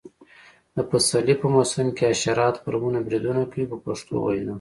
[0.75, 4.49] د پسرلي په موسم کې حشرات پر ونو بریدونه کوي په پښتو وینا.